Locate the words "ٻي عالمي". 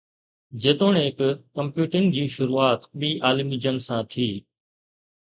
2.99-3.57